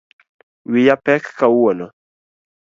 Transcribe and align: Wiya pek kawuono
Wiya 0.71 0.95
pek 1.05 1.23
kawuono 1.37 1.85